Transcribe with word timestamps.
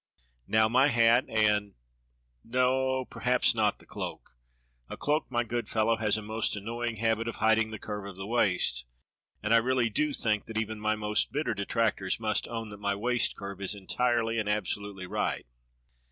Now 0.47 0.67
my 0.67 0.87
hat 0.87 1.25
and— 1.29 1.75
no, 2.43 3.05
perhaps 3.05 3.53
not 3.53 3.77
the 3.77 3.85
cloak. 3.85 4.31
A 4.89 4.97
cloak, 4.97 5.29
my 5.29 5.43
good 5.43 5.69
fellow, 5.69 5.97
has 5.97 6.17
a 6.17 6.23
most 6.23 6.55
annoying 6.55 6.95
habit 6.95 7.27
of 7.27 7.35
hiding 7.35 7.69
the 7.69 7.77
curve 7.77 8.07
of 8.07 8.15
the 8.17 8.25
w^aist. 8.25 8.85
And 9.43 9.53
I 9.53 9.57
really 9.57 9.91
do 9.91 10.11
think 10.11 10.47
that 10.47 10.57
even 10.57 10.79
my 10.79 10.95
most 10.95 11.31
bitter 11.31 11.53
detractors 11.53 12.19
must 12.19 12.47
own 12.47 12.69
that 12.69 12.79
my 12.79 12.95
waist 12.95 13.35
curve 13.35 13.61
is 13.61 13.75
entirely 13.75 14.39
and 14.39 14.49
absolutely 14.49 15.05
right. 15.05 15.45